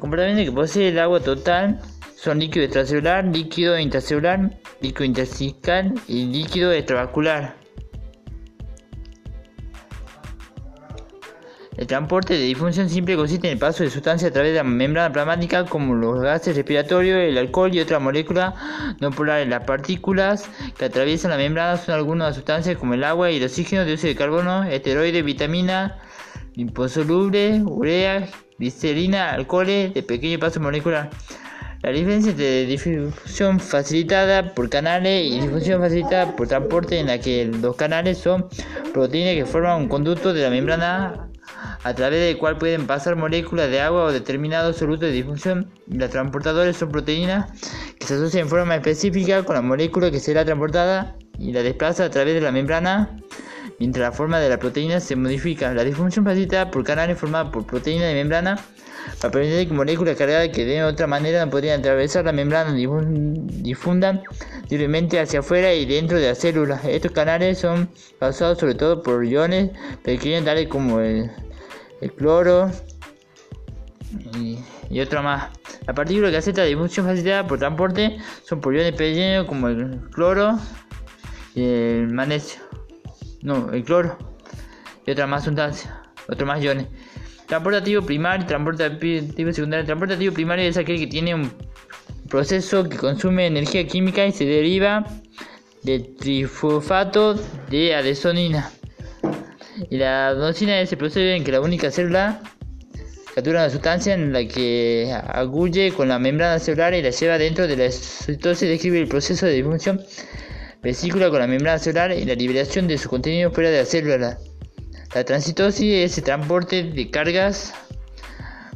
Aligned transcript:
comportamiento 0.00 0.44
que 0.44 0.54
posee 0.54 0.88
el 0.88 0.98
agua 0.98 1.20
total 1.20 1.80
son 2.16 2.38
líquido 2.38 2.64
extracelular, 2.64 3.24
líquido 3.24 3.78
intracelular, 3.78 4.58
líquido 4.80 5.04
intersticial 5.04 5.94
y 6.06 6.26
líquido 6.26 6.72
extravascular. 6.72 7.62
El 11.76 11.86
transporte 11.86 12.34
de 12.34 12.40
difusión 12.40 12.88
simple 12.88 13.16
consiste 13.16 13.48
en 13.48 13.54
el 13.54 13.58
paso 13.58 13.82
de 13.82 13.90
sustancias 13.90 14.30
a 14.30 14.32
través 14.32 14.52
de 14.52 14.58
la 14.58 14.62
membrana 14.62 15.12
plasmática 15.12 15.64
como 15.64 15.94
los 15.94 16.20
gases 16.20 16.54
respiratorios, 16.54 17.18
el 17.18 17.38
alcohol 17.38 17.74
y 17.74 17.80
otras 17.80 18.00
moléculas 18.00 18.54
no 19.00 19.10
polares. 19.10 19.48
Las 19.48 19.64
partículas 19.64 20.48
que 20.78 20.84
atraviesan 20.84 21.30
la 21.30 21.38
membrana 21.38 21.78
son 21.78 21.94
algunas 21.94 22.36
sustancias 22.36 22.76
como 22.76 22.94
el 22.94 23.02
agua 23.02 23.30
y 23.30 23.38
el 23.38 23.44
oxígeno, 23.44 23.84
dióxido 23.86 24.10
de 24.10 24.16
carbono, 24.16 24.64
esteroides, 24.64 25.24
vitaminas, 25.24 25.94
liposolubles, 26.54 27.62
urea, 27.64 28.28
glicerina, 28.58 29.32
alcoholes 29.32 29.94
de 29.94 30.02
pequeño 30.02 30.38
paso 30.38 30.60
molecular. 30.60 31.10
La 31.82 31.90
diferencia 31.90 32.30
entre 32.30 32.66
difusión 32.66 33.58
facilitada 33.58 34.54
por 34.54 34.70
canales 34.70 35.26
y 35.26 35.40
difusión 35.40 35.80
facilitada 35.80 36.36
por 36.36 36.46
transporte 36.46 37.00
en 37.00 37.08
la 37.08 37.18
que 37.18 37.46
los 37.46 37.74
canales 37.74 38.18
son 38.18 38.46
proteínas 38.92 39.34
que 39.34 39.46
forman 39.46 39.82
un 39.82 39.88
conducto 39.88 40.32
de 40.32 40.42
la 40.42 40.50
membrana 40.50 41.28
a 41.82 41.94
través 41.94 42.20
del 42.20 42.38
cual 42.38 42.56
pueden 42.56 42.86
pasar 42.86 43.16
moléculas 43.16 43.68
de 43.68 43.80
agua 43.80 44.04
o 44.04 44.12
determinados 44.12 44.76
solutos 44.76 45.08
de 45.08 45.12
difusión. 45.12 45.72
Los 45.88 46.10
transportadores 46.10 46.76
son 46.76 46.90
proteínas 46.90 47.50
que 47.98 48.06
se 48.06 48.14
asocian 48.14 48.44
en 48.44 48.48
forma 48.48 48.76
específica 48.76 49.42
con 49.42 49.56
la 49.56 49.62
molécula 49.62 50.12
que 50.12 50.20
será 50.20 50.44
transportada 50.44 51.16
y 51.36 51.52
la 51.52 51.62
desplaza 51.62 52.04
a 52.04 52.10
través 52.10 52.34
de 52.34 52.40
la 52.40 52.52
membrana 52.52 53.16
mientras 53.82 54.10
la 54.10 54.12
forma 54.12 54.38
de 54.38 54.48
la 54.48 54.60
proteína 54.60 55.00
se 55.00 55.16
modifica. 55.16 55.74
La 55.74 55.82
difusión 55.82 56.24
facilitada 56.24 56.70
por 56.70 56.84
canales 56.84 57.18
formada 57.18 57.50
por 57.50 57.66
proteínas 57.66 58.06
de 58.06 58.14
membrana 58.14 58.56
para 59.20 59.32
permitir 59.32 59.66
que 59.66 59.74
moléculas 59.74 60.16
cargadas 60.16 60.50
que 60.50 60.64
de 60.64 60.84
otra 60.84 61.08
manera 61.08 61.44
no 61.44 61.50
podrían 61.50 61.80
atravesar 61.80 62.24
la 62.24 62.30
membrana 62.30 62.72
difundan 62.74 64.22
libremente 64.70 65.18
hacia 65.18 65.40
afuera 65.40 65.74
y 65.74 65.84
dentro 65.84 66.16
de 66.16 66.28
la 66.28 66.36
célula. 66.36 66.80
Estos 66.84 67.10
canales 67.10 67.58
son 67.58 67.88
causados 68.20 68.58
sobre 68.60 68.76
todo 68.76 69.02
por 69.02 69.24
iones 69.24 69.72
pequeños 70.04 70.44
tales 70.44 70.68
como 70.68 71.00
el 71.00 71.28
cloro 72.16 72.70
y, 74.38 75.00
otra 75.00 75.22
más. 75.22 75.50
La 75.88 75.92
partícula 75.92 76.30
que 76.30 76.36
acepta 76.36 76.60
la 76.60 76.68
difusión 76.68 77.04
facilitada 77.04 77.48
por 77.48 77.58
transporte 77.58 78.16
son 78.44 78.60
por 78.60 78.76
iones 78.76 78.92
pequeños 78.92 79.44
como 79.48 79.66
el 79.66 79.98
cloro 80.12 80.56
y 81.56 81.64
el 81.64 82.12
magnesio. 82.12 82.62
No, 83.42 83.72
el 83.72 83.84
cloro 83.84 84.16
y 85.04 85.10
otra 85.10 85.26
más 85.26 85.44
sustancias, 85.44 85.92
otros 86.28 86.46
más 86.46 86.62
iones. 86.62 86.86
Transportativo 87.46 88.02
primario, 88.02 88.46
transportativo 88.46 89.52
secundario. 89.52 89.84
Transportativo 89.84 90.32
primario 90.32 90.68
es 90.68 90.76
aquel 90.76 90.98
que 90.98 91.06
tiene 91.06 91.34
un 91.34 91.52
proceso 92.28 92.88
que 92.88 92.96
consume 92.96 93.46
energía 93.46 93.86
química 93.86 94.24
y 94.24 94.32
se 94.32 94.44
deriva 94.46 95.04
del 95.82 96.14
trifosfato 96.16 97.34
de 97.68 97.94
adesonina. 97.94 98.70
Y 99.90 99.98
la 99.98 100.28
adenosina 100.28 100.80
es 100.80 100.92
el 100.92 100.98
proceso 100.98 101.20
en 101.20 101.44
que 101.44 101.52
la 101.52 101.60
única 101.60 101.90
célula 101.90 102.40
captura 103.34 103.60
una 103.60 103.70
sustancia 103.70 104.14
en 104.14 104.32
la 104.32 104.46
que 104.46 105.12
agulle 105.28 105.92
con 105.92 106.08
la 106.08 106.18
membrana 106.18 106.58
celular 106.58 106.94
y 106.94 107.02
la 107.02 107.10
lleva 107.10 107.38
dentro 107.38 107.66
de 107.66 107.76
la 107.76 107.90
citosis. 107.90 108.68
Describe 108.68 109.00
el 109.00 109.08
proceso 109.08 109.46
de 109.46 109.52
difusión 109.52 110.00
vesícula 110.82 111.30
con 111.30 111.38
la 111.38 111.46
membrana 111.46 111.78
celular 111.78 112.12
y 112.12 112.24
la 112.24 112.34
liberación 112.34 112.88
de 112.88 112.98
su 112.98 113.08
contenido 113.08 113.50
fuera 113.50 113.70
de 113.70 113.78
la 113.78 113.84
célula. 113.84 114.38
La 115.14 115.24
transitosis 115.24 115.94
es 115.94 116.18
el 116.18 116.24
transporte 116.24 116.82
de 116.82 117.10
cargas 117.10 117.72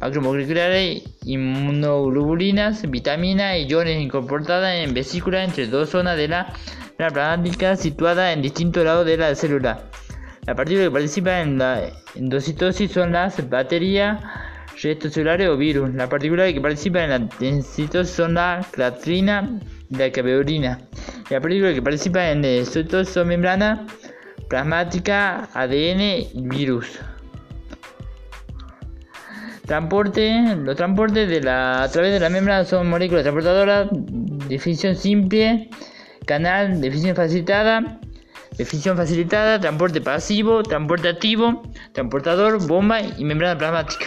macromoleculares, 0.00 1.02
inmunoglobulinas, 1.24 2.90
vitaminas 2.90 3.58
y 3.58 3.66
iones 3.66 4.00
incorporadas 4.00 4.76
en 4.76 4.94
vesícula 4.94 5.44
entre 5.44 5.66
dos 5.66 5.90
zonas 5.90 6.16
de 6.16 6.28
la 6.28 6.52
plasmática 6.96 7.76
situadas 7.76 8.34
en 8.34 8.42
distintos 8.42 8.84
lados 8.84 9.04
de 9.04 9.16
la 9.18 9.34
célula. 9.34 9.84
Las 10.46 10.56
partículas 10.56 10.88
que 10.88 10.92
participan 10.92 11.34
en 11.48 11.58
la 11.58 11.82
endocitosis 12.14 12.90
son 12.92 13.12
las 13.12 13.48
bacterias, 13.48 14.22
restos 14.82 15.12
celulares 15.12 15.48
o 15.48 15.56
virus. 15.56 15.92
Las 15.94 16.08
partículas 16.08 16.52
que 16.52 16.60
participan 16.60 17.02
en 17.02 17.10
la 17.10 17.18
densitosis 17.38 18.14
son 18.14 18.34
la 18.34 18.66
clatrina 18.72 19.60
y 19.90 19.96
la 19.96 20.10
caveolina. 20.10 20.78
Las 21.30 21.40
partículas 21.40 21.74
que 21.74 21.82
participan 21.82 22.22
en 22.24 22.42
la 22.42 22.48
endocitosis 22.48 23.14
son 23.14 23.28
membrana 23.28 23.86
plasmática, 24.48 25.48
ADN 25.54 26.00
y 26.00 26.48
virus. 26.48 26.98
Transporte, 29.64 30.56
los 30.56 30.76
transportes 30.76 31.28
de 31.28 31.40
la, 31.40 31.84
a 31.84 31.88
través 31.88 32.12
de 32.12 32.18
la 32.18 32.28
membrana 32.28 32.64
son 32.64 32.90
moléculas 32.90 33.22
transportadoras, 33.22 33.88
definición 34.48 34.96
simple, 34.96 35.70
canal, 36.26 36.80
definición 36.80 37.14
facilitada, 37.14 38.00
Definición 38.60 38.94
facilitada, 38.94 39.58
transporte 39.58 40.02
pasivo, 40.02 40.62
transporte 40.62 41.08
activo, 41.08 41.62
transportador, 41.92 42.66
bomba 42.66 43.00
y 43.00 43.24
membrana 43.24 43.56
plasmática. 43.56 44.06